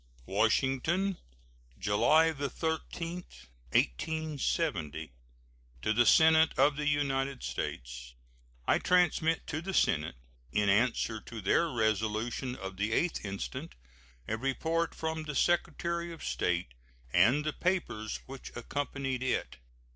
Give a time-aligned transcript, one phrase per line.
[0.25, 1.19] WASHINGTON,
[1.77, 3.17] July 13,
[3.71, 5.11] 1870.
[5.83, 8.15] To the Senate of the United States:
[8.67, 10.15] I transmit to the Senate,
[10.51, 13.75] in answer to their resolution of the 8th instant,
[14.27, 16.73] a report from the Secretary of State
[17.13, 19.57] and the papers which accompanied it.